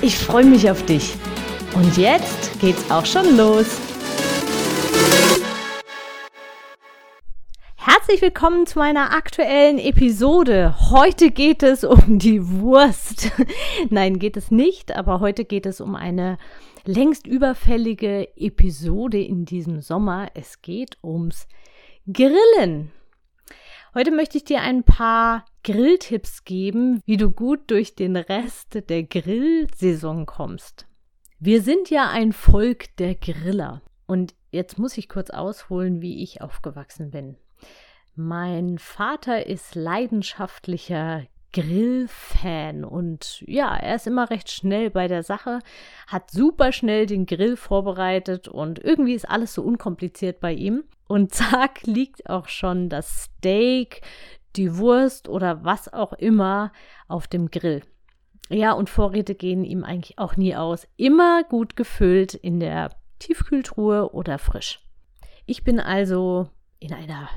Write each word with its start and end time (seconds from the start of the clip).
Ich 0.00 0.16
freue 0.16 0.44
mich 0.44 0.70
auf 0.70 0.86
dich. 0.86 1.16
Und 1.74 1.96
jetzt 1.96 2.60
geht's 2.60 2.88
auch 2.88 3.04
schon 3.04 3.36
los. 3.36 3.66
Herzlich 7.74 8.22
willkommen 8.22 8.68
zu 8.68 8.78
meiner 8.78 9.12
aktuellen 9.12 9.80
Episode. 9.80 10.76
Heute 10.90 11.32
geht 11.32 11.64
es 11.64 11.82
um 11.82 12.20
die 12.20 12.48
Wurst. 12.48 13.32
Nein, 13.90 14.20
geht 14.20 14.36
es 14.36 14.52
nicht, 14.52 14.94
aber 14.94 15.18
heute 15.18 15.44
geht 15.44 15.66
es 15.66 15.80
um 15.80 15.96
eine 15.96 16.38
längst 16.84 17.26
überfällige 17.26 18.28
Episode 18.36 19.20
in 19.20 19.46
diesem 19.46 19.80
Sommer. 19.80 20.28
Es 20.34 20.62
geht 20.62 20.96
ums 21.02 21.48
Grillen. 22.06 22.92
Heute 23.94 24.12
möchte 24.12 24.38
ich 24.38 24.44
dir 24.44 24.60
ein 24.60 24.84
paar 24.84 25.44
Grilltipps 25.64 26.44
geben, 26.44 27.02
wie 27.04 27.16
du 27.16 27.30
gut 27.30 27.70
durch 27.70 27.94
den 27.94 28.16
Rest 28.16 28.82
der 28.88 29.02
Grillsaison 29.02 30.26
kommst. 30.26 30.86
Wir 31.38 31.62
sind 31.62 31.90
ja 31.90 32.10
ein 32.10 32.32
Volk 32.32 32.96
der 32.96 33.14
Griller. 33.14 33.82
Und 34.06 34.34
jetzt 34.50 34.78
muss 34.78 34.96
ich 34.98 35.08
kurz 35.08 35.30
ausholen, 35.30 36.00
wie 36.00 36.22
ich 36.22 36.40
aufgewachsen 36.40 37.10
bin. 37.10 37.36
Mein 38.14 38.78
Vater 38.78 39.46
ist 39.46 39.74
leidenschaftlicher 39.74 41.26
Grillfan 41.52 42.84
und 42.84 43.42
ja, 43.46 43.74
er 43.74 43.94
ist 43.96 44.06
immer 44.06 44.28
recht 44.28 44.50
schnell 44.50 44.90
bei 44.90 45.08
der 45.08 45.22
Sache, 45.22 45.60
hat 46.06 46.30
super 46.30 46.72
schnell 46.72 47.06
den 47.06 47.24
Grill 47.24 47.56
vorbereitet 47.56 48.48
und 48.48 48.78
irgendwie 48.78 49.14
ist 49.14 49.28
alles 49.28 49.54
so 49.54 49.62
unkompliziert 49.62 50.40
bei 50.40 50.52
ihm. 50.52 50.84
Und 51.06 51.32
zack, 51.34 51.86
liegt 51.86 52.28
auch 52.28 52.48
schon 52.48 52.88
das 52.90 53.24
Steak, 53.24 54.02
die 54.56 54.76
Wurst 54.76 55.28
oder 55.28 55.64
was 55.64 55.92
auch 55.92 56.12
immer 56.12 56.72
auf 57.06 57.28
dem 57.28 57.50
Grill. 57.50 57.82
Ja, 58.50 58.72
und 58.72 58.88
Vorräte 58.88 59.34
gehen 59.34 59.64
ihm 59.64 59.84
eigentlich 59.84 60.18
auch 60.18 60.36
nie 60.36 60.56
aus. 60.56 60.88
Immer 60.96 61.44
gut 61.44 61.76
gefüllt 61.76 62.34
in 62.34 62.60
der 62.60 62.90
Tiefkühltruhe 63.18 64.12
oder 64.12 64.38
frisch. 64.38 64.80
Ich 65.44 65.64
bin 65.64 65.80
also 65.80 66.48
in 66.78 66.92
einer 66.92 67.28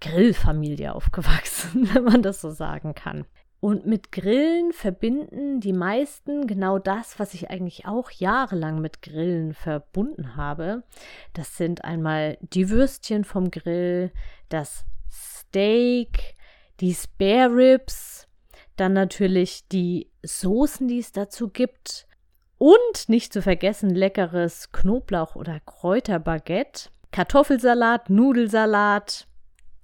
Grillfamilie 0.00 0.94
aufgewachsen, 0.94 1.88
wenn 1.94 2.04
man 2.04 2.22
das 2.22 2.40
so 2.40 2.50
sagen 2.50 2.94
kann. 2.94 3.26
Und 3.58 3.86
mit 3.86 4.12
Grillen 4.12 4.72
verbinden 4.72 5.60
die 5.60 5.72
meisten 5.72 6.46
genau 6.46 6.78
das, 6.78 7.18
was 7.18 7.34
ich 7.34 7.50
eigentlich 7.50 7.86
auch 7.86 8.10
jahrelang 8.10 8.80
mit 8.80 9.02
Grillen 9.02 9.54
verbunden 9.54 10.36
habe. 10.36 10.84
Das 11.32 11.56
sind 11.56 11.82
einmal 11.84 12.38
die 12.40 12.68
Würstchen 12.68 13.24
vom 13.24 13.50
Grill, 13.50 14.12
das 14.50 14.84
Steak, 15.10 16.35
die 16.80 16.94
Spare 16.94 17.54
Ribs, 17.54 18.26
dann 18.76 18.92
natürlich 18.92 19.68
die 19.68 20.10
Soßen, 20.22 20.86
die 20.88 20.98
es 20.98 21.12
dazu 21.12 21.48
gibt. 21.48 22.06
Und 22.58 23.08
nicht 23.08 23.32
zu 23.32 23.42
vergessen 23.42 23.90
leckeres 23.90 24.72
Knoblauch- 24.72 25.36
oder 25.36 25.60
Kräuterbaguette, 25.60 26.88
Kartoffelsalat, 27.10 28.08
Nudelsalat, 28.08 29.26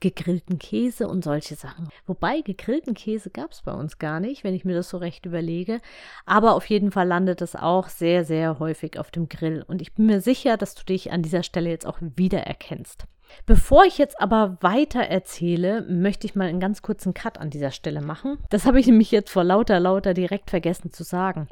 gegrillten 0.00 0.58
Käse 0.58 1.06
und 1.06 1.24
solche 1.24 1.54
Sachen. 1.54 1.88
Wobei 2.06 2.40
gegrillten 2.40 2.94
Käse 2.94 3.30
gab 3.30 3.52
es 3.52 3.62
bei 3.62 3.72
uns 3.72 3.98
gar 3.98 4.20
nicht, 4.20 4.42
wenn 4.42 4.54
ich 4.54 4.64
mir 4.64 4.74
das 4.74 4.90
so 4.90 4.98
recht 4.98 5.24
überlege. 5.24 5.80
Aber 6.26 6.54
auf 6.54 6.66
jeden 6.66 6.90
Fall 6.90 7.06
landet 7.06 7.40
es 7.40 7.54
auch 7.56 7.88
sehr, 7.88 8.24
sehr 8.24 8.58
häufig 8.58 8.98
auf 8.98 9.10
dem 9.10 9.28
Grill. 9.28 9.64
Und 9.66 9.80
ich 9.80 9.94
bin 9.94 10.06
mir 10.06 10.20
sicher, 10.20 10.56
dass 10.56 10.74
du 10.74 10.84
dich 10.84 11.12
an 11.12 11.22
dieser 11.22 11.42
Stelle 11.42 11.70
jetzt 11.70 11.86
auch 11.86 11.98
wiedererkennst. 12.00 13.06
Bevor 13.46 13.84
ich 13.84 13.98
jetzt 13.98 14.20
aber 14.20 14.58
weiter 14.60 15.02
erzähle, 15.02 15.82
möchte 15.88 16.26
ich 16.26 16.34
mal 16.34 16.48
einen 16.48 16.60
ganz 16.60 16.82
kurzen 16.82 17.14
Cut 17.14 17.38
an 17.38 17.50
dieser 17.50 17.70
Stelle 17.70 18.00
machen. 18.00 18.38
Das 18.50 18.66
habe 18.66 18.80
ich 18.80 18.86
nämlich 18.86 19.10
jetzt 19.10 19.30
vor 19.30 19.44
lauter, 19.44 19.80
lauter 19.80 20.14
direkt 20.14 20.50
vergessen 20.50 20.92
zu 20.92 21.02
sagen. 21.04 21.48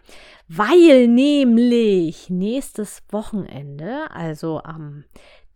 Weil 0.48 1.08
nämlich 1.08 2.30
nächstes 2.30 3.02
Wochenende, 3.10 4.10
also 4.10 4.62
am 4.62 5.04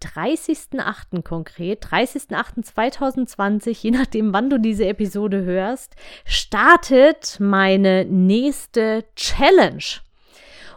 30.08. 0.02 1.22
konkret, 1.22 1.86
30.08.2020, 1.86 3.82
je 3.82 3.90
nachdem, 3.90 4.32
wann 4.32 4.50
du 4.50 4.58
diese 4.58 4.86
Episode 4.86 5.44
hörst, 5.44 5.96
startet 6.24 7.38
meine 7.40 8.04
nächste 8.04 9.04
Challenge. 9.16 9.84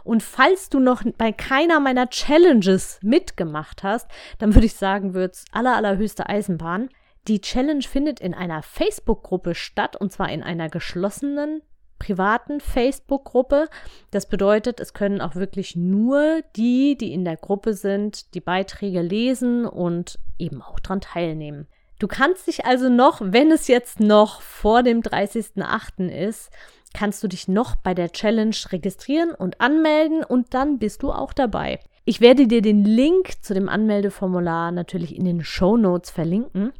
Und 0.08 0.22
falls 0.22 0.70
du 0.70 0.80
noch 0.80 1.02
bei 1.18 1.32
keiner 1.32 1.80
meiner 1.80 2.08
Challenges 2.08 2.98
mitgemacht 3.02 3.82
hast, 3.82 4.08
dann 4.38 4.54
würde 4.54 4.64
ich 4.64 4.72
sagen, 4.72 5.12
wird's 5.12 5.44
aller, 5.52 5.76
allerhöchste 5.76 6.30
Eisenbahn. 6.30 6.88
Die 7.26 7.42
Challenge 7.42 7.82
findet 7.82 8.18
in 8.18 8.32
einer 8.32 8.62
Facebook-Gruppe 8.62 9.54
statt 9.54 9.96
und 9.96 10.10
zwar 10.10 10.30
in 10.30 10.42
einer 10.42 10.70
geschlossenen 10.70 11.60
privaten 11.98 12.60
Facebook-Gruppe. 12.60 13.68
Das 14.10 14.24
bedeutet, 14.24 14.80
es 14.80 14.94
können 14.94 15.20
auch 15.20 15.34
wirklich 15.34 15.76
nur 15.76 16.40
die, 16.56 16.96
die 16.96 17.12
in 17.12 17.26
der 17.26 17.36
Gruppe 17.36 17.74
sind, 17.74 18.32
die 18.32 18.40
Beiträge 18.40 19.02
lesen 19.02 19.66
und 19.66 20.18
eben 20.38 20.62
auch 20.62 20.80
daran 20.80 21.02
teilnehmen. 21.02 21.68
Du 21.98 22.08
kannst 22.08 22.46
dich 22.46 22.64
also 22.64 22.88
noch, 22.88 23.20
wenn 23.22 23.50
es 23.50 23.68
jetzt 23.68 24.00
noch 24.00 24.40
vor 24.40 24.82
dem 24.82 25.02
30.08. 25.02 26.08
ist, 26.08 26.50
kannst 26.94 27.22
du 27.22 27.28
dich 27.28 27.48
noch 27.48 27.76
bei 27.76 27.94
der 27.94 28.10
Challenge 28.10 28.56
registrieren 28.70 29.30
und 29.30 29.60
anmelden 29.60 30.24
und 30.24 30.54
dann 30.54 30.78
bist 30.78 31.02
du 31.02 31.10
auch 31.10 31.32
dabei. 31.32 31.80
Ich 32.04 32.20
werde 32.20 32.46
dir 32.46 32.62
den 32.62 32.84
Link 32.84 33.42
zu 33.42 33.52
dem 33.52 33.68
Anmeldeformular 33.68 34.72
natürlich 34.72 35.14
in 35.14 35.24
den 35.24 35.44
Show 35.44 35.76
Notes 35.76 36.10
verlinken 36.10 36.72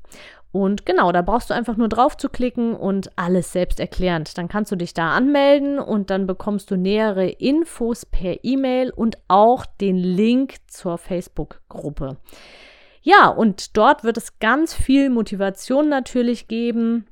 und 0.51 0.87
genau, 0.87 1.13
da 1.13 1.21
brauchst 1.21 1.51
du 1.51 1.55
einfach 1.55 1.77
nur 1.77 1.89
drauf 1.89 2.17
zu 2.17 2.31
klicken 2.31 2.75
und 2.75 3.11
alles 3.17 3.53
selbst 3.53 3.81
erklärend. 3.81 4.39
Dann 4.39 4.49
kannst 4.49 4.73
du 4.73 4.77
dich 4.77 4.95
da 4.95 5.13
anmelden 5.13 5.79
und 5.79 6.11
dann 6.11 6.27
bekommst 6.27 6.71
du 6.71 6.77
nähere 6.77 7.29
Infos 7.29 8.07
per 8.07 8.43
E-Mail 8.45 8.91
und 8.91 9.19
auch 9.29 9.67
den 9.67 9.97
Link 9.97 10.57
zur 10.67 10.97
Facebook-Gruppe. 10.97 12.17
Ja, 13.03 13.29
und 13.29 13.77
dort 13.77 14.05
wird 14.05 14.17
es 14.17 14.39
ganz 14.39 14.75
viel 14.75 15.11
Motivation 15.11 15.89
natürlich 15.89 16.49
geben. 16.49 17.07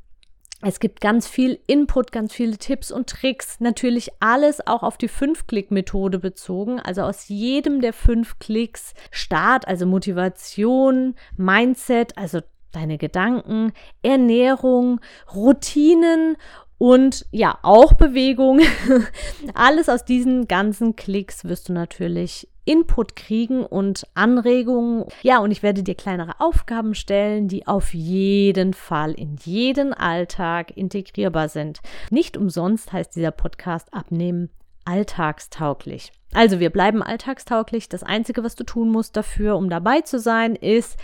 Es 0.69 0.81
gibt 0.81 1.00
ganz 1.00 1.28
viel 1.28 1.60
Input, 1.69 2.10
ganz 2.10 2.32
viele 2.32 2.59
Tipps 2.59 2.91
und 2.91 3.09
Tricks. 3.09 3.60
Natürlich 3.60 4.10
alles 4.19 4.66
auch 4.66 4.82
auf 4.82 4.99
die 4.99 5.09
5-Klick-Methode 5.09 6.19
bezogen. 6.19 6.81
Also 6.81 7.03
aus 7.03 7.28
jedem 7.28 7.81
der 7.81 7.93
5 7.93 8.41
Klicks 8.41 8.93
Start, 9.12 9.69
also 9.69 9.87
Motivation, 9.87 11.15
Mindset, 11.37 12.19
also 12.19 12.41
deine 12.72 12.99
Gedanken, 12.99 13.75
Ernährung, 14.03 15.00
Routinen 15.32 16.37
und 16.78 17.26
ja, 17.31 17.60
auch 17.62 17.93
Bewegung. 17.93 18.59
Alles 19.55 19.88
aus 19.88 20.05
diesen 20.05 20.49
ganzen 20.49 20.97
Klicks 20.97 21.44
wirst 21.44 21.69
du 21.69 21.75
natürlich 21.75 22.49
Input 22.66 23.16
kriegen 23.16 23.65
und 23.65 24.06
Anregungen. 24.15 25.06
Ja, 25.22 25.38
und 25.38 25.53
ich 25.53 25.62
werde 25.62 25.82
dir 25.82 25.94
kleinere 25.94 26.41
Aufgaben 26.41 26.94
stellen, 26.94 27.49
die 27.49 27.66
auf 27.66 27.94
jeden 27.94 28.75
Fall 28.75 29.12
in 29.12 29.37
jeden 29.43 29.94
Alltag 29.94 30.76
integrierbar 30.76 31.49
sind. 31.49 31.81
Nicht 32.10 32.37
umsonst 32.37 32.93
heißt 32.93 33.16
dieser 33.16 33.31
Podcast 33.31 33.94
Abnehmen 33.94 34.50
alltagstauglich. 34.84 36.12
Also 36.35 36.61
wir 36.61 36.70
bleiben 36.70 37.02
alltagstauglich. 37.02 37.88
Das 37.88 38.02
Einzige, 38.02 38.44
was 38.44 38.56
du 38.56 38.64
tun 38.64 38.90
musst 38.90 39.17
dafür, 39.17 39.56
um 39.56 39.70
dabei 39.70 40.00
zu 40.00 40.19
sein, 40.19 40.56
ist, 40.56 40.99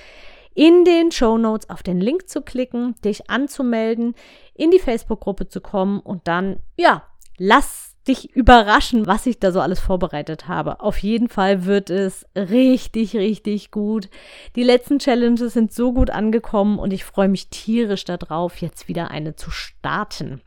in 0.54 0.84
den 0.84 1.12
Show 1.12 1.38
Notes 1.38 1.70
auf 1.70 1.82
den 1.82 2.00
Link 2.00 2.28
zu 2.28 2.42
klicken, 2.42 2.94
dich 3.04 3.31
anzumelden, 3.31 4.14
in 4.54 4.70
die 4.70 4.78
Facebook-Gruppe 4.78 5.48
zu 5.48 5.60
kommen 5.60 6.00
und 6.00 6.28
dann, 6.28 6.58
ja, 6.76 7.04
lass 7.38 7.91
dich 8.08 8.34
überraschen, 8.34 9.06
was 9.06 9.26
ich 9.26 9.38
da 9.38 9.52
so 9.52 9.60
alles 9.60 9.81
vorbereitet 9.81 10.49
habe. 10.49 10.81
Auf 10.81 10.99
jeden 10.99 11.28
Fall 11.28 11.64
wird 11.64 11.90
es 11.90 12.26
richtig, 12.34 13.14
richtig 13.16 13.70
gut. 13.70 14.08
Die 14.56 14.64
letzten 14.64 14.99
Challenges 14.99 15.52
sind 15.52 15.72
so 15.72 15.93
gut 15.93 16.10
angekommen 16.10 16.78
und 16.78 16.93
ich 16.93 17.04
freue 17.04 17.28
mich 17.28 17.49
tierisch 17.49 18.04
darauf, 18.04 18.60
jetzt 18.60 18.88
wieder 18.88 19.10
eine 19.10 19.37
zu 19.37 19.50
starten. 19.50 20.40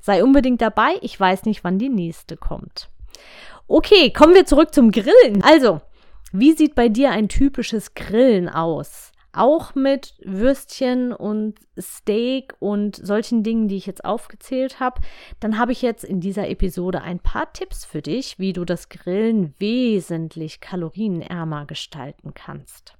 Sei 0.00 0.22
unbedingt 0.22 0.60
dabei. 0.60 0.94
Ich 1.02 1.18
weiß 1.18 1.44
nicht, 1.44 1.64
wann 1.64 1.78
die 1.78 1.88
nächste 1.88 2.36
kommt. 2.36 2.88
Okay, 3.66 4.12
kommen 4.12 4.34
wir 4.34 4.46
zurück 4.46 4.74
zum 4.74 4.90
Grillen. 4.90 5.42
Also, 5.42 5.80
wie 6.32 6.52
sieht 6.52 6.74
bei 6.74 6.88
dir 6.88 7.10
ein 7.10 7.28
typisches 7.28 7.94
Grillen 7.94 8.48
aus? 8.48 9.09
Auch 9.32 9.74
mit 9.74 10.14
Würstchen 10.24 11.12
und 11.12 11.60
Steak 11.78 12.54
und 12.58 12.96
solchen 12.96 13.42
Dingen, 13.42 13.68
die 13.68 13.76
ich 13.76 13.86
jetzt 13.86 14.04
aufgezählt 14.04 14.80
habe, 14.80 15.00
dann 15.38 15.58
habe 15.58 15.72
ich 15.72 15.82
jetzt 15.82 16.04
in 16.04 16.20
dieser 16.20 16.48
Episode 16.48 17.02
ein 17.02 17.20
paar 17.20 17.52
Tipps 17.52 17.84
für 17.84 18.02
dich, 18.02 18.38
wie 18.38 18.52
du 18.52 18.64
das 18.64 18.88
Grillen 18.88 19.54
wesentlich 19.58 20.60
kalorienärmer 20.60 21.66
gestalten 21.66 22.34
kannst. 22.34 22.94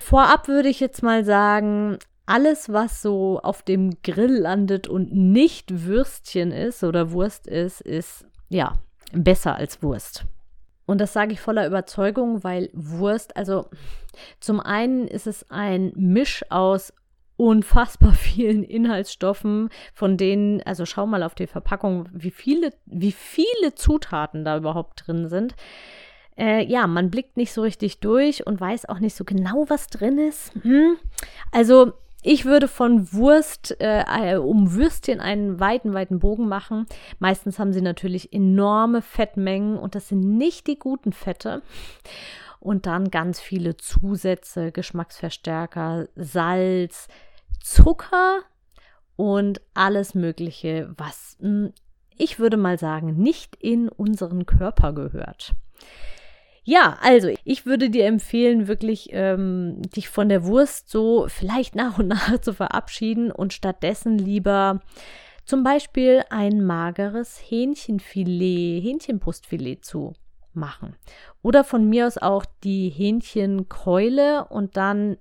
Vorab 0.00 0.48
würde 0.48 0.68
ich 0.68 0.80
jetzt 0.80 1.02
mal 1.02 1.24
sagen, 1.24 1.98
alles, 2.26 2.72
was 2.72 3.02
so 3.02 3.40
auf 3.42 3.62
dem 3.62 4.02
Grill 4.02 4.38
landet 4.38 4.88
und 4.88 5.12
nicht 5.12 5.84
Würstchen 5.84 6.52
ist 6.52 6.84
oder 6.84 7.10
Wurst 7.10 7.46
ist, 7.46 7.80
ist 7.80 8.24
ja 8.48 8.74
besser 9.12 9.56
als 9.56 9.82
Wurst. 9.82 10.24
Und 10.90 11.00
das 11.00 11.12
sage 11.12 11.32
ich 11.32 11.40
voller 11.40 11.68
Überzeugung, 11.68 12.42
weil 12.42 12.68
Wurst, 12.72 13.36
also 13.36 13.66
zum 14.40 14.58
einen 14.58 15.06
ist 15.06 15.28
es 15.28 15.48
ein 15.48 15.92
Misch 15.94 16.44
aus 16.50 16.92
unfassbar 17.36 18.12
vielen 18.14 18.64
Inhaltsstoffen, 18.64 19.68
von 19.94 20.16
denen, 20.16 20.60
also 20.62 20.84
schau 20.86 21.06
mal 21.06 21.22
auf 21.22 21.36
die 21.36 21.46
Verpackung, 21.46 22.08
wie 22.12 22.32
viele, 22.32 22.72
wie 22.86 23.12
viele 23.12 23.76
Zutaten 23.76 24.44
da 24.44 24.56
überhaupt 24.56 25.06
drin 25.06 25.28
sind. 25.28 25.54
Äh, 26.36 26.64
ja, 26.64 26.88
man 26.88 27.08
blickt 27.08 27.36
nicht 27.36 27.52
so 27.52 27.62
richtig 27.62 28.00
durch 28.00 28.44
und 28.48 28.60
weiß 28.60 28.86
auch 28.88 28.98
nicht 28.98 29.14
so 29.14 29.22
genau, 29.22 29.66
was 29.68 29.86
drin 29.86 30.18
ist. 30.18 30.52
Hm? 30.62 30.96
Also 31.52 31.92
ich 32.22 32.44
würde 32.44 32.68
von 32.68 33.12
Wurst, 33.12 33.80
äh, 33.80 34.34
äh, 34.34 34.36
um 34.36 34.74
Würstchen 34.74 35.20
einen 35.20 35.58
weiten, 35.58 35.94
weiten 35.94 36.18
Bogen 36.18 36.48
machen. 36.48 36.86
Meistens 37.18 37.58
haben 37.58 37.72
sie 37.72 37.82
natürlich 37.82 38.32
enorme 38.32 39.02
Fettmengen 39.02 39.78
und 39.78 39.94
das 39.94 40.08
sind 40.08 40.20
nicht 40.20 40.66
die 40.66 40.78
guten 40.78 41.12
Fette. 41.12 41.62
Und 42.58 42.84
dann 42.86 43.10
ganz 43.10 43.40
viele 43.40 43.76
Zusätze, 43.78 44.70
Geschmacksverstärker, 44.70 46.08
Salz, 46.14 47.08
Zucker 47.62 48.40
und 49.16 49.62
alles 49.72 50.14
Mögliche, 50.14 50.92
was 50.96 51.38
hm, 51.40 51.72
ich 52.20 52.38
würde 52.38 52.58
mal 52.58 52.78
sagen, 52.78 53.16
nicht 53.16 53.56
in 53.56 53.88
unseren 53.88 54.44
Körper 54.44 54.92
gehört. 54.92 55.54
Ja, 56.70 56.98
also 57.00 57.30
ich 57.42 57.66
würde 57.66 57.90
dir 57.90 58.06
empfehlen, 58.06 58.68
wirklich 58.68 59.08
ähm, 59.10 59.82
dich 59.82 60.08
von 60.08 60.28
der 60.28 60.44
Wurst 60.44 60.88
so 60.88 61.26
vielleicht 61.26 61.74
nach 61.74 61.98
und 61.98 62.06
nach 62.06 62.38
zu 62.38 62.54
verabschieden 62.54 63.32
und 63.32 63.52
stattdessen 63.52 64.18
lieber 64.18 64.78
zum 65.44 65.64
Beispiel 65.64 66.22
ein 66.30 66.62
mageres 66.62 67.38
Hähnchenfilet, 67.38 68.82
Hähnchenbrustfilet 68.84 69.84
zu 69.84 70.12
machen. 70.52 70.94
Oder 71.42 71.64
von 71.64 71.88
mir 71.88 72.06
aus 72.06 72.18
auch 72.18 72.44
die 72.62 72.88
Hähnchenkeule 72.88 74.44
und 74.44 74.76
dann, 74.76 75.16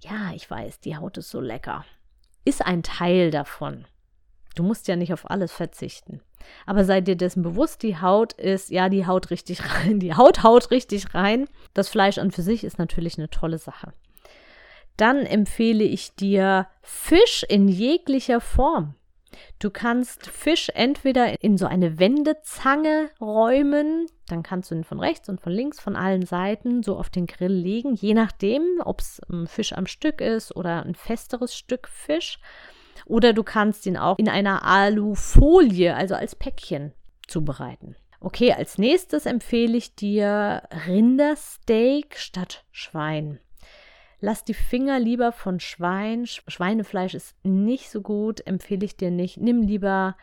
ja, 0.00 0.32
ich 0.34 0.50
weiß, 0.50 0.80
die 0.80 0.96
Haut 0.96 1.18
ist 1.18 1.28
so 1.28 1.42
lecker. 1.42 1.84
Ist 2.46 2.64
ein 2.64 2.82
Teil 2.82 3.30
davon. 3.30 3.84
Du 4.54 4.62
musst 4.62 4.88
ja 4.88 4.96
nicht 4.96 5.12
auf 5.12 5.30
alles 5.30 5.52
verzichten. 5.52 6.22
Aber 6.66 6.84
sei 6.84 7.00
dir 7.00 7.16
dessen 7.16 7.42
bewusst, 7.42 7.82
die 7.82 8.00
Haut 8.00 8.32
ist, 8.34 8.70
ja, 8.70 8.88
die 8.88 9.06
Haut 9.06 9.30
richtig 9.30 9.62
rein. 9.74 10.00
Die 10.00 10.14
Haut 10.14 10.42
haut 10.42 10.70
richtig 10.70 11.14
rein. 11.14 11.46
Das 11.74 11.88
Fleisch 11.88 12.18
an 12.18 12.30
für 12.30 12.42
sich 12.42 12.64
ist 12.64 12.78
natürlich 12.78 13.18
eine 13.18 13.30
tolle 13.30 13.58
Sache. 13.58 13.92
Dann 14.96 15.24
empfehle 15.24 15.84
ich 15.84 16.14
dir 16.14 16.66
Fisch 16.82 17.44
in 17.48 17.68
jeglicher 17.68 18.40
Form. 18.40 18.94
Du 19.58 19.70
kannst 19.70 20.26
Fisch 20.26 20.70
entweder 20.74 21.42
in 21.42 21.56
so 21.56 21.66
eine 21.66 21.98
Wendezange 21.98 23.10
räumen, 23.20 24.06
dann 24.28 24.42
kannst 24.42 24.70
du 24.70 24.74
ihn 24.74 24.84
von 24.84 25.00
rechts 25.00 25.28
und 25.28 25.40
von 25.40 25.52
links, 25.52 25.80
von 25.80 25.96
allen 25.96 26.24
Seiten 26.24 26.82
so 26.82 26.96
auf 26.96 27.10
den 27.10 27.26
Grill 27.26 27.52
legen, 27.52 27.94
je 27.94 28.14
nachdem, 28.14 28.62
ob 28.84 29.00
es 29.00 29.20
ein 29.30 29.46
Fisch 29.46 29.72
am 29.72 29.86
Stück 29.86 30.20
ist 30.20 30.54
oder 30.56 30.84
ein 30.84 30.94
festeres 30.94 31.54
Stück 31.54 31.88
Fisch. 31.88 32.38
Oder 33.06 33.32
du 33.32 33.42
kannst 33.42 33.86
ihn 33.86 33.96
auch 33.96 34.18
in 34.18 34.28
einer 34.28 34.64
Alufolie, 34.64 35.94
also 35.94 36.14
als 36.14 36.34
Päckchen, 36.34 36.92
zubereiten. 37.26 37.96
Okay, 38.20 38.52
als 38.52 38.76
nächstes 38.76 39.24
empfehle 39.24 39.76
ich 39.76 39.94
dir 39.94 40.62
Rindersteak 40.86 42.16
statt 42.18 42.64
Schwein. 42.70 43.40
Lass 44.20 44.44
die 44.44 44.54
Finger 44.54 45.00
lieber 45.00 45.32
von 45.32 45.60
Schwein. 45.60 46.26
Schweinefleisch 46.26 47.14
ist 47.14 47.34
nicht 47.42 47.90
so 47.90 48.02
gut, 48.02 48.46
empfehle 48.46 48.84
ich 48.84 48.96
dir 48.96 49.10
nicht. 49.10 49.38
Nimm 49.38 49.62
lieber 49.62 50.16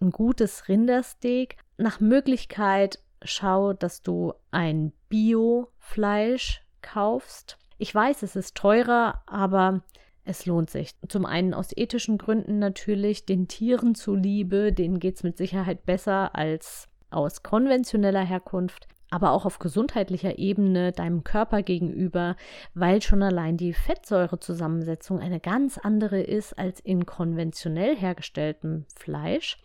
ein 0.00 0.10
gutes 0.10 0.68
Rindersteak. 0.68 1.56
Nach 1.76 1.98
Möglichkeit 1.98 3.00
schau, 3.22 3.72
dass 3.72 4.02
du 4.02 4.32
ein 4.52 4.92
Biofleisch 5.08 6.62
kaufst. 6.82 7.58
Ich 7.78 7.92
weiß, 7.92 8.22
es 8.22 8.36
ist 8.36 8.54
teurer, 8.56 9.22
aber 9.26 9.82
es 10.24 10.46
lohnt 10.46 10.70
sich. 10.70 10.94
Zum 11.08 11.26
einen 11.26 11.54
aus 11.54 11.76
ethischen 11.76 12.18
Gründen 12.18 12.58
natürlich, 12.58 13.26
den 13.26 13.48
Tieren 13.48 13.94
zuliebe, 13.94 14.72
denen 14.72 15.00
geht 15.00 15.16
es 15.16 15.22
mit 15.22 15.36
Sicherheit 15.36 15.86
besser 15.86 16.34
als 16.34 16.88
aus 17.10 17.42
konventioneller 17.42 18.24
Herkunft, 18.24 18.86
aber 19.10 19.32
auch 19.32 19.44
auf 19.44 19.58
gesundheitlicher 19.58 20.38
Ebene 20.38 20.92
deinem 20.92 21.24
Körper 21.24 21.62
gegenüber, 21.62 22.36
weil 22.74 23.02
schon 23.02 23.22
allein 23.22 23.56
die 23.56 23.72
Fettsäurezusammensetzung 23.72 25.18
eine 25.18 25.40
ganz 25.40 25.78
andere 25.78 26.20
ist 26.20 26.56
als 26.58 26.80
in 26.80 27.06
konventionell 27.06 27.96
hergestelltem 27.96 28.86
Fleisch 28.94 29.58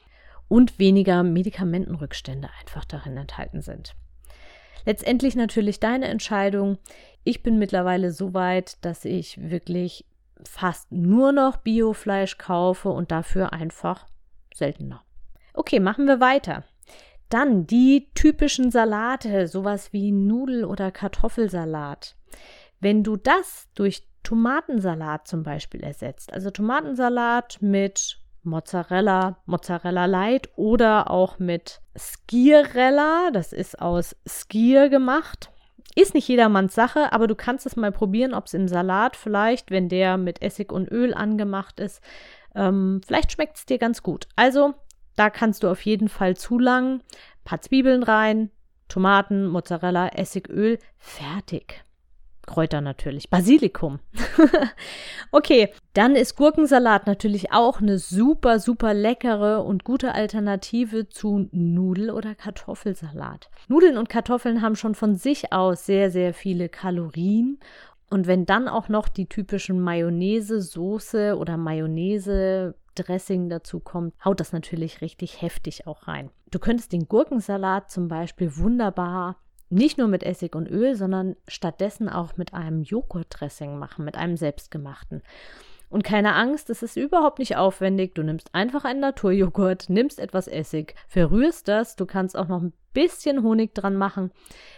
und 0.48 0.80
weniger 0.80 1.24
Medikamentenrückstände 1.24 2.50
einfach 2.60 2.86
darin 2.86 3.18
enthalten 3.18 3.62
sind. 3.62 3.96
Letztendlich 4.86 5.36
natürlich 5.36 5.80
deine 5.80 6.08
Entscheidung. 6.08 6.78
Ich 7.24 7.42
bin 7.42 7.58
mittlerweile 7.58 8.12
so 8.12 8.34
weit, 8.34 8.84
dass 8.86 9.04
ich 9.06 9.50
wirklich 9.50 10.06
fast 10.44 10.92
nur 10.92 11.32
noch 11.32 11.58
Biofleisch 11.58 12.38
kaufe 12.38 12.90
und 12.90 13.12
dafür 13.12 13.54
einfach 13.54 14.06
seltener. 14.54 15.04
Okay, 15.54 15.80
machen 15.80 16.08
wir 16.08 16.20
weiter. 16.20 16.64
Dann 17.30 17.66
die 17.66 18.10
typischen 18.14 18.72
Salate, 18.72 19.48
sowas 19.48 19.94
wie 19.94 20.12
Nudel- 20.12 20.66
oder 20.66 20.92
Kartoffelsalat. 20.92 22.16
Wenn 22.80 23.04
du 23.04 23.16
das 23.16 23.68
durch 23.74 24.08
Tomatensalat 24.24 25.28
zum 25.28 25.44
Beispiel 25.44 25.84
ersetzt, 25.84 26.34
also 26.34 26.52
Tomatensalat 26.52 27.58
mit 27.62 28.20
Mozzarella, 28.44 29.40
Mozzarella 29.46 30.06
Light 30.06 30.50
oder 30.56 31.10
auch 31.10 31.40
mit 31.40 31.82
Skierella, 31.98 33.32
das 33.32 33.54
ist 33.54 33.82
aus 33.82 34.16
Skier 34.28 34.90
gemacht, 34.90 35.52
ist 35.96 36.14
nicht 36.14 36.28
jedermanns 36.28 36.76
Sache, 36.76 37.14
aber 37.14 37.28
du 37.28 37.36
kannst 37.36 37.66
es 37.66 37.76
mal 37.76 37.92
probieren, 37.92 38.34
ob 38.34 38.46
es 38.46 38.54
im 38.54 38.68
Salat 38.68 39.16
vielleicht, 39.16 39.72
wenn 39.72 39.90
der 39.90 40.18
mit 40.18 40.42
Essig 40.42 40.72
und 40.72 40.92
Öl 40.92 41.14
angemacht 41.14 41.80
ist, 41.80 42.02
ähm, 42.54 43.02
vielleicht 43.06 43.32
schmeckt 43.32 43.58
es 43.58 43.66
dir 43.66 43.78
ganz 43.78 44.04
gut. 44.04 44.28
Also, 44.36 44.74
da 45.16 45.30
kannst 45.30 45.64
du 45.64 45.70
auf 45.70 45.82
jeden 45.82 46.10
Fall 46.10 46.36
zulangen. 46.36 47.02
Paar 47.46 47.62
Zwiebeln 47.62 48.04
rein, 48.04 48.52
Tomaten, 48.90 49.48
Mozzarella, 49.48 50.10
Essig, 50.10 50.50
Öl, 50.50 50.80
fertig. 50.98 51.85
Kräuter 52.46 52.82
natürlich. 52.82 53.30
Basilikum. 53.30 54.00
okay, 55.32 55.70
dann 55.94 56.16
ist 56.16 56.36
Gurkensalat 56.36 57.08
natürlich 57.08 57.52
auch 57.52 57.82
eine 57.82 57.98
super, 57.98 58.60
super 58.60 58.94
leckere 58.94 59.64
und 59.64 59.84
gute 59.84 60.14
Alternative 60.14 61.10
zu 61.10 61.48
Nudel- 61.52 62.12
oder 62.12 62.36
Kartoffelsalat. 62.36 63.50
Nudeln 63.68 63.98
und 63.98 64.10
Kartoffeln 64.10 64.62
haben 64.62 64.76
schon 64.76 64.96
von 64.96 65.16
sich 65.16 65.52
aus 65.52 65.86
sehr, 65.86 66.12
sehr 66.12 66.34
viele 66.34 66.70
Kalorien. 66.70 67.60
Und 68.10 68.28
wenn 68.28 68.46
dann 68.46 68.68
auch 68.68 68.88
noch 68.88 69.10
die 69.10 69.28
typischen 69.28 69.80
Mayonnaise, 69.80 70.62
Soße 70.62 71.38
oder 71.38 71.58
Mayonnaise 71.58 72.76
Dressing 72.94 73.50
dazu 73.50 73.80
kommt, 73.80 74.14
haut 74.24 74.40
das 74.40 74.54
natürlich 74.54 75.02
richtig 75.02 75.42
heftig 75.42 75.86
auch 75.88 76.08
rein. 76.08 76.30
Du 76.52 76.60
könntest 76.60 76.94
den 76.94 77.08
Gurkensalat 77.08 77.92
zum 77.92 78.08
Beispiel 78.08 78.56
wunderbar 78.58 79.38
nicht 79.70 79.98
nur 79.98 80.08
mit 80.08 80.24
Essig 80.24 80.56
und 80.56 80.70
Öl, 80.70 80.96
sondern 80.96 81.36
stattdessen 81.48 82.10
auch 82.10 82.38
mit 82.38 82.54
einem 82.54 82.84
Joghurtdressing 82.84 83.78
machen, 83.78 84.06
mit 84.06 84.16
einem 84.16 84.38
selbstgemachten. 84.38 85.22
Und 85.90 86.04
keine 86.04 86.34
Angst, 86.36 86.70
es 86.70 86.84
ist 86.84 86.98
überhaupt 86.98 87.40
nicht 87.40 87.58
aufwendig. 87.58 88.16
Du 88.16 88.24
nimmst 88.24 88.54
einfach 88.54 88.86
einen 88.86 89.00
Naturjoghurt, 89.00 89.90
nimmst 89.90 90.20
etwas 90.20 90.48
Essig, 90.48 90.96
verrührst 91.08 91.68
das. 91.68 91.96
Du 91.96 92.06
kannst 92.06 92.38
auch 92.38 92.48
noch 92.48 92.62
ein 92.62 92.74
bisschen 92.94 93.44
Honig 93.44 93.74
dran 93.74 93.96
machen. 93.96 94.32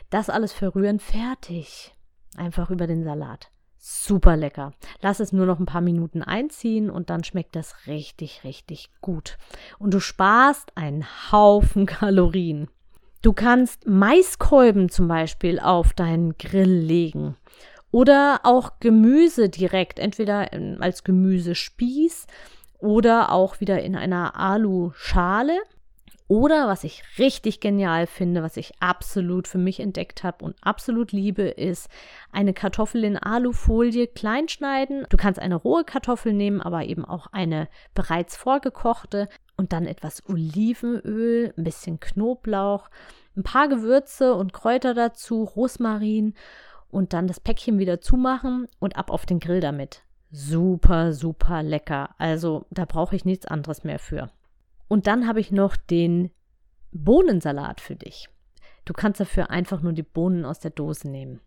Das 0.09 0.29
alles 0.29 0.53
verrühren, 0.53 0.99
fertig. 0.99 1.93
Einfach 2.35 2.69
über 2.69 2.87
den 2.87 3.03
Salat. 3.03 3.49
Super 3.77 4.35
lecker. 4.35 4.73
Lass 5.01 5.19
es 5.19 5.31
nur 5.31 5.45
noch 5.45 5.59
ein 5.59 5.65
paar 5.65 5.81
Minuten 5.81 6.21
einziehen 6.21 6.89
und 6.89 7.09
dann 7.09 7.23
schmeckt 7.23 7.55
das 7.55 7.87
richtig, 7.87 8.43
richtig 8.43 8.89
gut. 9.01 9.37
Und 9.79 9.93
du 9.93 9.99
sparst 9.99 10.75
einen 10.75 11.05
Haufen 11.31 11.85
Kalorien. 11.85 12.69
Du 13.21 13.33
kannst 13.33 13.87
Maiskolben 13.87 14.89
zum 14.89 15.07
Beispiel 15.07 15.59
auf 15.59 15.93
deinen 15.93 16.37
Grill 16.37 16.79
legen. 16.79 17.35
Oder 17.91 18.41
auch 18.43 18.79
Gemüse 18.79 19.49
direkt, 19.49 19.97
entweder 19.99 20.49
als 20.79 21.03
Gemüsespieß 21.03 22.27
oder 22.79 23.31
auch 23.31 23.59
wieder 23.59 23.81
in 23.81 23.95
einer 23.95 24.35
Alu-Schale. 24.35 25.57
Oder 26.29 26.67
was 26.67 26.83
ich 26.83 27.03
richtig 27.17 27.61
genial 27.61 28.05
finde, 28.05 28.43
was 28.43 28.57
ich 28.57 28.73
absolut 28.81 29.47
für 29.47 29.57
mich 29.57 29.79
entdeckt 29.79 30.23
habe 30.25 30.43
und 30.43 30.55
absolut 30.61 31.13
liebe, 31.13 31.43
ist 31.43 31.87
eine 32.33 32.53
Kartoffel 32.53 33.05
in 33.05 33.17
Alufolie 33.17 34.07
klein 34.07 34.49
schneiden. 34.49 35.05
Du 35.09 35.15
kannst 35.15 35.39
eine 35.39 35.55
rohe 35.55 35.85
Kartoffel 35.85 36.33
nehmen, 36.33 36.61
aber 36.61 36.83
eben 36.83 37.05
auch 37.05 37.27
eine 37.31 37.69
bereits 37.95 38.35
vorgekochte 38.35 39.29
und 39.57 39.73
dann 39.73 39.85
etwas 39.85 40.23
Olivenöl, 40.29 41.53
ein 41.57 41.63
bisschen 41.63 41.99
Knoblauch, 41.99 42.89
ein 43.35 43.43
paar 43.43 43.67
Gewürze 43.67 44.33
und 44.35 44.53
Kräuter 44.53 44.93
dazu, 44.93 45.43
Rosmarin 45.43 46.33
und 46.89 47.13
dann 47.13 47.27
das 47.27 47.39
Päckchen 47.39 47.79
wieder 47.79 47.99
zumachen 47.99 48.67
und 48.79 48.95
ab 48.95 49.11
auf 49.11 49.25
den 49.25 49.39
Grill 49.39 49.59
damit. 49.59 50.03
Super, 50.31 51.13
super 51.13 51.63
lecker. 51.63 52.15
Also 52.17 52.65
da 52.69 52.85
brauche 52.85 53.15
ich 53.15 53.25
nichts 53.25 53.45
anderes 53.45 53.83
mehr 53.83 53.99
für. 53.99 54.29
Und 54.87 55.07
dann 55.07 55.27
habe 55.27 55.39
ich 55.39 55.51
noch 55.51 55.75
den 55.75 56.31
Bohnensalat 56.91 57.81
für 57.81 57.95
dich. 57.95 58.29
Du 58.85 58.93
kannst 58.93 59.19
dafür 59.19 59.49
einfach 59.49 59.81
nur 59.81 59.93
die 59.93 60.03
Bohnen 60.03 60.45
aus 60.45 60.59
der 60.59 60.71
Dose 60.71 61.09
nehmen. 61.09 61.41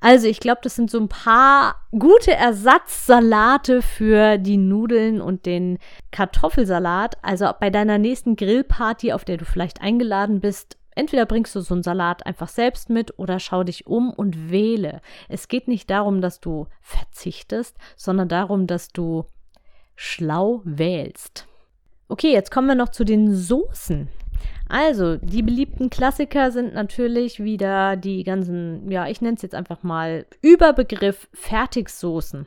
Also 0.00 0.26
ich 0.26 0.40
glaube, 0.40 0.60
das 0.62 0.76
sind 0.76 0.90
so 0.90 0.98
ein 0.98 1.08
paar 1.08 1.76
gute 1.90 2.32
Ersatzsalate 2.32 3.82
für 3.82 4.38
die 4.38 4.56
Nudeln 4.56 5.20
und 5.20 5.44
den 5.44 5.78
Kartoffelsalat. 6.10 7.18
Also 7.22 7.50
bei 7.60 7.68
deiner 7.68 7.98
nächsten 7.98 8.34
Grillparty, 8.34 9.12
auf 9.12 9.26
der 9.26 9.36
du 9.36 9.44
vielleicht 9.44 9.82
eingeladen 9.82 10.40
bist, 10.40 10.78
entweder 10.94 11.26
bringst 11.26 11.54
du 11.54 11.60
so 11.60 11.74
einen 11.74 11.82
Salat 11.82 12.24
einfach 12.24 12.48
selbst 12.48 12.88
mit 12.88 13.18
oder 13.18 13.38
schau 13.38 13.62
dich 13.62 13.86
um 13.86 14.10
und 14.10 14.50
wähle. 14.50 15.02
Es 15.28 15.48
geht 15.48 15.68
nicht 15.68 15.90
darum, 15.90 16.22
dass 16.22 16.40
du 16.40 16.66
verzichtest, 16.80 17.76
sondern 17.96 18.28
darum, 18.28 18.66
dass 18.66 18.88
du 18.88 19.26
schlau 19.96 20.62
wählst. 20.64 21.46
Okay, 22.08 22.32
jetzt 22.32 22.50
kommen 22.50 22.68
wir 22.68 22.74
noch 22.74 22.88
zu 22.88 23.04
den 23.04 23.34
Soßen. 23.34 24.08
Also, 24.70 25.16
die 25.16 25.42
beliebten 25.42 25.90
Klassiker 25.90 26.52
sind 26.52 26.74
natürlich 26.74 27.42
wieder 27.42 27.96
die 27.96 28.22
ganzen, 28.22 28.88
ja, 28.88 29.08
ich 29.08 29.20
nenne 29.20 29.34
es 29.34 29.42
jetzt 29.42 29.56
einfach 29.56 29.82
mal 29.82 30.26
Überbegriff 30.42 31.28
Fertigsoßen. 31.34 32.46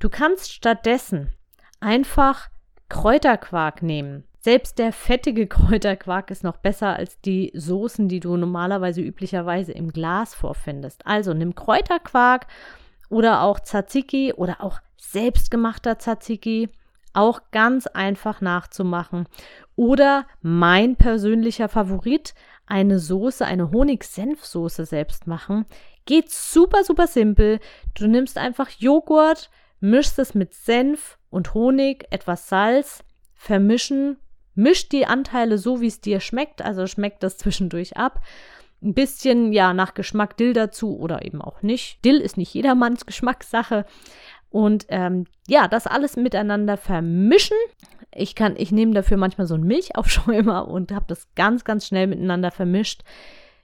Du 0.00 0.08
kannst 0.08 0.52
stattdessen 0.52 1.28
einfach 1.78 2.48
Kräuterquark 2.88 3.80
nehmen. 3.80 4.24
Selbst 4.40 4.80
der 4.80 4.92
fettige 4.92 5.46
Kräuterquark 5.46 6.32
ist 6.32 6.42
noch 6.42 6.56
besser 6.56 6.96
als 6.96 7.20
die 7.20 7.52
Soßen, 7.54 8.08
die 8.08 8.18
du 8.18 8.36
normalerweise 8.36 9.00
üblicherweise 9.00 9.70
im 9.70 9.92
Glas 9.92 10.34
vorfindest. 10.34 11.06
Also 11.06 11.32
nimm 11.32 11.54
Kräuterquark 11.54 12.48
oder 13.08 13.42
auch 13.42 13.60
Tzatziki 13.60 14.32
oder 14.32 14.64
auch 14.64 14.80
selbstgemachter 14.96 15.96
Tzatziki 16.00 16.70
auch 17.14 17.40
ganz 17.50 17.86
einfach 17.86 18.40
nachzumachen. 18.40 19.26
Oder 19.76 20.26
mein 20.40 20.96
persönlicher 20.96 21.68
Favorit, 21.68 22.34
eine 22.66 22.98
Soße, 22.98 23.44
eine 23.44 23.70
Honig-Senf-Soße 23.70 24.86
selbst 24.86 25.26
machen. 25.26 25.66
Geht 26.04 26.30
super, 26.30 26.84
super 26.84 27.06
simpel. 27.06 27.60
Du 27.94 28.06
nimmst 28.06 28.38
einfach 28.38 28.70
Joghurt, 28.70 29.50
mischst 29.80 30.18
es 30.18 30.34
mit 30.34 30.54
Senf 30.54 31.18
und 31.30 31.54
Honig, 31.54 32.06
etwas 32.10 32.48
Salz, 32.48 33.04
vermischen, 33.34 34.18
misch 34.54 34.88
die 34.88 35.06
Anteile 35.06 35.58
so, 35.58 35.80
wie 35.80 35.86
es 35.86 36.00
dir 36.00 36.20
schmeckt, 36.20 36.62
also 36.62 36.86
schmeckt 36.86 37.22
das 37.22 37.38
zwischendurch 37.38 37.96
ab. 37.96 38.20
Ein 38.82 38.94
bisschen, 38.94 39.52
ja, 39.52 39.74
nach 39.74 39.94
Geschmack 39.94 40.36
Dill 40.36 40.54
dazu 40.54 40.98
oder 40.98 41.24
eben 41.24 41.40
auch 41.40 41.62
nicht. 41.62 42.04
Dill 42.04 42.18
ist 42.18 42.36
nicht 42.36 42.52
jedermanns 42.52 43.06
Geschmackssache. 43.06 43.86
Und 44.52 44.84
ähm, 44.88 45.24
ja, 45.48 45.66
das 45.66 45.86
alles 45.86 46.16
miteinander 46.16 46.76
vermischen. 46.76 47.56
Ich 48.14 48.34
kann, 48.34 48.54
ich 48.58 48.70
nehme 48.70 48.92
dafür 48.92 49.16
manchmal 49.16 49.46
so 49.46 49.54
einen 49.54 49.64
Milchaufschäumer 49.64 50.68
und 50.70 50.92
habe 50.92 51.06
das 51.08 51.26
ganz, 51.34 51.64
ganz 51.64 51.86
schnell 51.86 52.06
miteinander 52.06 52.50
vermischt. 52.50 53.02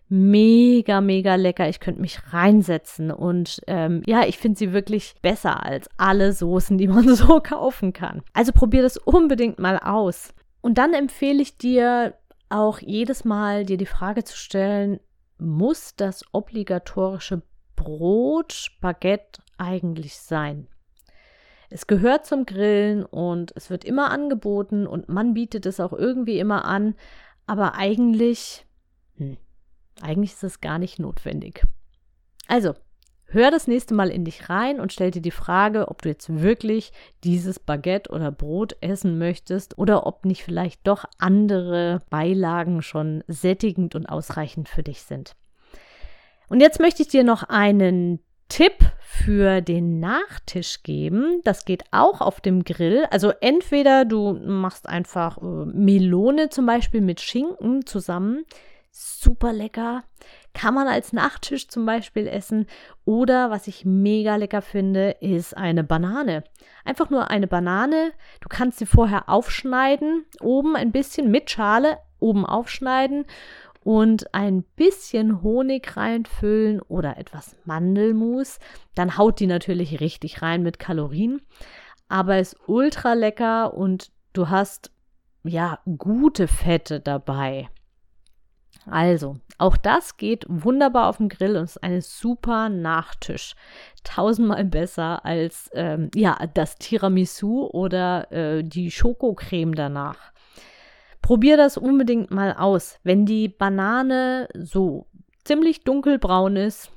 Mega, 0.08 1.02
mega 1.02 1.34
lecker. 1.34 1.68
Ich 1.68 1.80
könnte 1.80 2.00
mich 2.00 2.32
reinsetzen 2.32 3.10
und 3.10 3.60
ähm, 3.66 4.02
ja, 4.06 4.24
ich 4.26 4.38
finde 4.38 4.58
sie 4.58 4.72
wirklich 4.72 5.14
besser 5.20 5.62
als 5.62 5.90
alle 5.98 6.32
Soßen, 6.32 6.78
die 6.78 6.88
man 6.88 7.06
so 7.14 7.40
kaufen 7.40 7.92
kann. 7.92 8.22
Also 8.32 8.52
probier 8.52 8.80
das 8.80 8.96
unbedingt 8.96 9.58
mal 9.58 9.78
aus. 9.78 10.32
Und 10.62 10.78
dann 10.78 10.94
empfehle 10.94 11.42
ich 11.42 11.58
dir 11.58 12.14
auch 12.48 12.78
jedes 12.80 13.26
Mal 13.26 13.66
dir 13.66 13.76
die 13.76 13.84
Frage 13.84 14.24
zu 14.24 14.38
stellen, 14.38 15.00
muss 15.36 15.94
das 15.94 16.24
obligatorische 16.32 17.42
Brot, 17.76 18.70
Baguette 18.80 19.42
eigentlich 19.58 20.16
sein? 20.16 20.66
Es 21.70 21.86
gehört 21.86 22.24
zum 22.24 22.46
Grillen 22.46 23.04
und 23.04 23.52
es 23.54 23.68
wird 23.68 23.84
immer 23.84 24.10
angeboten 24.10 24.86
und 24.86 25.08
man 25.08 25.34
bietet 25.34 25.66
es 25.66 25.80
auch 25.80 25.92
irgendwie 25.92 26.38
immer 26.38 26.64
an, 26.64 26.94
aber 27.46 27.74
eigentlich, 27.74 28.66
hm, 29.16 29.36
eigentlich 30.00 30.32
ist 30.32 30.44
es 30.44 30.60
gar 30.60 30.78
nicht 30.78 30.98
notwendig. 30.98 31.66
Also, 32.46 32.74
hör 33.26 33.50
das 33.50 33.66
nächste 33.66 33.92
Mal 33.92 34.08
in 34.08 34.24
dich 34.24 34.48
rein 34.48 34.80
und 34.80 34.94
stell 34.94 35.10
dir 35.10 35.20
die 35.20 35.30
Frage, 35.30 35.88
ob 35.88 36.00
du 36.00 36.08
jetzt 36.08 36.40
wirklich 36.40 36.92
dieses 37.22 37.58
Baguette 37.58 38.10
oder 38.10 38.32
Brot 38.32 38.76
essen 38.80 39.18
möchtest 39.18 39.76
oder 39.76 40.06
ob 40.06 40.24
nicht 40.24 40.44
vielleicht 40.44 40.86
doch 40.86 41.04
andere 41.18 42.00
Beilagen 42.08 42.80
schon 42.80 43.22
sättigend 43.28 43.94
und 43.94 44.06
ausreichend 44.06 44.70
für 44.70 44.82
dich 44.82 45.02
sind. 45.02 45.36
Und 46.48 46.60
jetzt 46.60 46.80
möchte 46.80 47.02
ich 47.02 47.08
dir 47.08 47.24
noch 47.24 47.42
einen 47.42 48.20
Tipp 48.48 48.74
für 49.00 49.60
den 49.60 50.00
Nachtisch 50.00 50.82
geben. 50.82 51.40
Das 51.44 51.64
geht 51.64 51.84
auch 51.90 52.20
auf 52.20 52.40
dem 52.40 52.64
Grill. 52.64 53.06
Also 53.10 53.32
entweder 53.40 54.04
du 54.04 54.32
machst 54.32 54.88
einfach 54.88 55.38
äh, 55.38 55.66
Melone 55.66 56.48
zum 56.48 56.66
Beispiel 56.66 57.00
mit 57.00 57.20
Schinken 57.20 57.84
zusammen. 57.84 58.44
Super 58.90 59.52
lecker. 59.52 60.04
Kann 60.54 60.74
man 60.74 60.88
als 60.88 61.12
Nachtisch 61.12 61.68
zum 61.68 61.84
Beispiel 61.86 62.26
essen. 62.26 62.66
Oder 63.04 63.50
was 63.50 63.68
ich 63.68 63.84
mega 63.84 64.36
lecker 64.36 64.62
finde, 64.62 65.10
ist 65.20 65.56
eine 65.56 65.84
Banane. 65.84 66.42
Einfach 66.84 67.10
nur 67.10 67.30
eine 67.30 67.46
Banane. 67.46 68.12
Du 68.40 68.48
kannst 68.48 68.78
sie 68.78 68.86
vorher 68.86 69.28
aufschneiden. 69.28 70.24
Oben 70.40 70.74
ein 70.74 70.90
bisschen 70.90 71.30
mit 71.30 71.50
Schale. 71.50 71.98
Oben 72.18 72.44
aufschneiden 72.44 73.26
und 73.88 74.34
ein 74.34 74.64
bisschen 74.76 75.40
Honig 75.40 75.96
reinfüllen 75.96 76.82
oder 76.82 77.16
etwas 77.16 77.56
Mandelmus, 77.64 78.58
dann 78.94 79.16
haut 79.16 79.40
die 79.40 79.46
natürlich 79.46 80.00
richtig 80.00 80.42
rein 80.42 80.62
mit 80.62 80.78
Kalorien, 80.78 81.40
aber 82.06 82.38
ist 82.38 82.58
ultra 82.66 83.14
lecker 83.14 83.72
und 83.72 84.12
du 84.34 84.50
hast 84.50 84.90
ja 85.42 85.78
gute 85.96 86.48
Fette 86.48 87.00
dabei. 87.00 87.70
Also, 88.84 89.38
auch 89.56 89.78
das 89.78 90.18
geht 90.18 90.44
wunderbar 90.50 91.08
auf 91.08 91.16
dem 91.16 91.30
Grill 91.30 91.56
und 91.56 91.64
ist 91.64 91.82
eine 91.82 92.02
super 92.02 92.68
Nachtisch. 92.68 93.54
Tausendmal 94.04 94.66
besser 94.66 95.24
als 95.24 95.70
ähm, 95.72 96.10
ja, 96.14 96.36
das 96.52 96.76
Tiramisu 96.76 97.64
oder 97.72 98.30
äh, 98.32 98.62
die 98.62 98.90
Schokocreme 98.90 99.74
danach. 99.74 100.32
Probier 101.28 101.58
das 101.58 101.76
unbedingt 101.76 102.30
mal 102.30 102.54
aus. 102.54 103.00
Wenn 103.02 103.26
die 103.26 103.50
Banane 103.50 104.48
so 104.54 105.08
ziemlich 105.44 105.82
dunkelbraun 105.84 106.56
ist, 106.56 106.90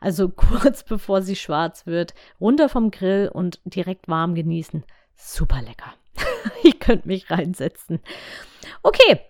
also 0.00 0.28
kurz 0.34 0.82
bevor 0.82 1.20
sie 1.20 1.36
schwarz 1.36 1.84
wird, 1.84 2.14
runter 2.40 2.70
vom 2.70 2.90
Grill 2.90 3.30
und 3.30 3.60
direkt 3.66 4.08
warm 4.08 4.34
genießen. 4.34 4.82
Super 5.14 5.60
lecker. 5.60 5.92
ich 6.62 6.80
könnte 6.80 7.06
mich 7.06 7.30
reinsetzen. 7.30 8.00
Okay. 8.82 9.20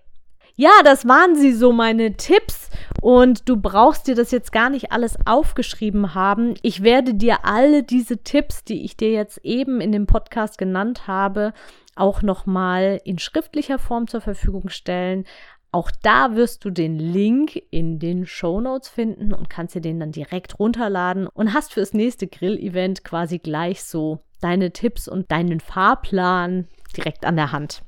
Ja, 0.59 0.71
das 0.85 1.07
waren 1.07 1.37
sie 1.37 1.53
so 1.53 1.71
meine 1.71 2.15
Tipps 2.15 2.71
und 3.03 3.47
du 3.47 3.59
brauchst 3.59 4.07
dir 4.07 4.15
das 4.15 4.31
jetzt 4.31 4.53
gar 4.53 4.71
nicht 4.71 4.91
alles 4.91 5.19
aufgeschrieben 5.27 6.15
haben. 6.15 6.55
Ich 6.63 6.83
werde 6.83 7.13
dir 7.13 7.45
alle 7.45 7.83
diese 7.83 8.23
Tipps, 8.23 8.65
die 8.65 8.83
ich 8.83 8.97
dir 8.97 9.13
jetzt 9.13 9.39
eben 9.45 9.83
in 9.83 9.93
dem 9.93 10.07
Podcast 10.07 10.57
genannt 10.57 11.07
habe, 11.07 11.53
auch 11.95 12.23
nochmal 12.23 13.03
in 13.05 13.19
schriftlicher 13.19 13.79
Form 13.79 14.09
zur 14.09 14.23
Verfügung 14.23 14.71
stellen. 14.71 15.25
Auch 15.73 15.91
da 16.03 16.37
wirst 16.37 16.65
du 16.65 16.71
den 16.71 16.99
Link 16.99 17.61
in 17.71 17.99
den 17.99 18.25
Show 18.25 18.63
Notes 18.63 18.89
finden 18.89 19.35
und 19.35 19.51
kannst 19.51 19.75
dir 19.75 19.83
den 19.83 20.01
dann 20.01 20.13
direkt 20.13 20.59
runterladen 20.59 21.27
und 21.27 21.53
hast 21.53 21.75
fürs 21.75 21.93
nächste 21.93 22.29
Grill-Event 22.29 23.05
quasi 23.05 23.41
gleich 23.41 23.85
so 23.85 24.21
deine 24.41 24.73
Tipps 24.73 25.07
und 25.07 25.31
deinen 25.31 25.61
Fahrplan 25.61 26.67
direkt 26.97 27.27
an 27.27 27.37
der 27.37 27.53
Hand. 27.53 27.83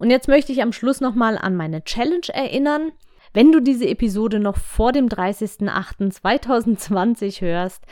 Und 0.00 0.10
jetzt 0.10 0.26
möchte 0.28 0.50
ich 0.50 0.62
am 0.62 0.72
Schluss 0.72 1.02
nochmal 1.02 1.36
an 1.36 1.56
meine 1.56 1.84
Challenge 1.84 2.26
erinnern. 2.32 2.92
Wenn 3.34 3.52
du 3.52 3.60
diese 3.60 3.86
Episode 3.86 4.40
noch 4.40 4.56
vor 4.56 4.92
dem 4.92 5.08
30.08.2020 5.08 7.42
hörst, 7.42 7.84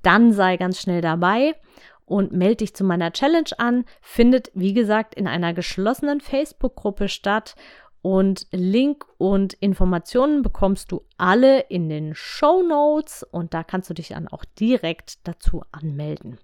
dann 0.00 0.32
sei 0.32 0.58
ganz 0.58 0.80
schnell 0.80 1.00
dabei 1.00 1.56
und 2.04 2.30
melde 2.30 2.58
dich 2.58 2.74
zu 2.74 2.84
meiner 2.84 3.12
Challenge 3.12 3.50
an. 3.58 3.84
Findet, 4.00 4.52
wie 4.54 4.74
gesagt, 4.74 5.16
in 5.16 5.26
einer 5.26 5.54
geschlossenen 5.54 6.20
Facebook-Gruppe 6.20 7.08
statt. 7.08 7.56
Und 8.00 8.46
Link 8.52 9.04
und 9.18 9.54
Informationen 9.54 10.42
bekommst 10.42 10.92
du 10.92 11.02
alle 11.18 11.62
in 11.62 11.88
den 11.88 12.14
Show 12.14 12.62
Notes 12.62 13.24
und 13.24 13.54
da 13.54 13.64
kannst 13.64 13.90
du 13.90 13.94
dich 13.94 14.10
dann 14.10 14.28
auch 14.28 14.44
direkt 14.44 15.26
dazu 15.26 15.64
anmelden. 15.72 16.38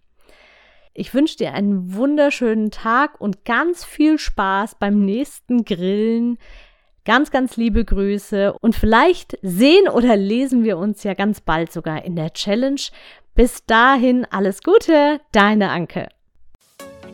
Ich 0.95 1.15
wünsche 1.15 1.39
dir 1.39 1.55
einen 1.55 1.95
wunderschönen 1.95 2.71
Tag 2.71 3.19
und 3.19 3.47
ganz 3.47 3.83
viel 3.83 4.19
Spaß 4.19 4.75
beim 4.75 5.05
nächsten 5.05 5.65
Grillen. 5.65 6.37
Ganz, 7.07 7.31
ganz 7.31 7.57
liebe 7.57 7.85
Grüße 7.85 8.53
und 8.61 8.77
vielleicht 8.77 9.39
sehen 9.41 9.89
oder 9.89 10.17
lesen 10.17 10.65
wir 10.65 10.77
uns 10.77 11.03
ja 11.03 11.15
ganz 11.15 11.41
bald 11.41 11.73
sogar 11.73 12.05
in 12.05 12.15
der 12.15 12.35
Challenge. 12.35 12.81
Bis 13.35 13.65
dahin 13.65 14.27
alles 14.31 14.63
Gute, 14.63 15.21
deine 15.33 15.71
Anke. 15.71 16.09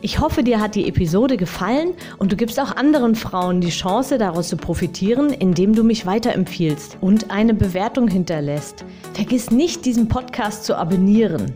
Ich 0.01 0.19
hoffe, 0.19 0.43
dir 0.43 0.59
hat 0.59 0.75
die 0.75 0.87
Episode 0.87 1.37
gefallen 1.37 1.93
und 2.17 2.33
du 2.33 2.35
gibst 2.35 2.59
auch 2.59 2.75
anderen 2.75 3.15
Frauen 3.15 3.61
die 3.61 3.69
Chance, 3.69 4.17
daraus 4.17 4.49
zu 4.49 4.57
profitieren, 4.57 5.31
indem 5.31 5.73
du 5.73 5.83
mich 5.83 6.05
weiterempfiehlst 6.05 6.97
und 6.99 7.31
eine 7.31 7.53
Bewertung 7.53 8.09
hinterlässt. 8.09 8.83
Vergiss 9.13 9.51
nicht, 9.51 9.85
diesen 9.85 10.09
Podcast 10.09 10.65
zu 10.65 10.77
abonnieren. 10.77 11.55